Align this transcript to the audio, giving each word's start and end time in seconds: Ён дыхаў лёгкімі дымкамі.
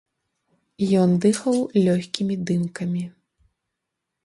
Ён 1.01 1.09
дыхаў 1.25 1.57
лёгкімі 1.89 2.35
дымкамі. 2.51 3.03